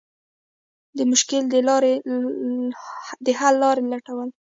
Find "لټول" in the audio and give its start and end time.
3.93-4.29